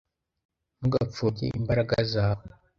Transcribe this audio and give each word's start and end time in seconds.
Ntugapfobye 0.77 1.43
imbaraga 1.59 1.95
zawe 2.11 2.45